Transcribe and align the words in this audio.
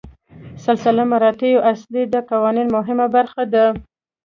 سلسله 0.65 1.03
مراتبو 1.11 1.63
اصل 1.71 1.93
د 2.13 2.15
قانون 2.29 2.67
مهمه 2.75 3.07
برخه 3.15 3.43
ده. 3.53 3.65